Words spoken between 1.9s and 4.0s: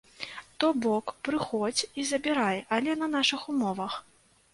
і забірай, але на нашых умовах.